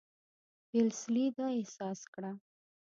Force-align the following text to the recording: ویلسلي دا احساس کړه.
ویلسلي 0.73 1.25
دا 1.37 1.47
احساس 1.59 1.99
کړه. 2.13 2.31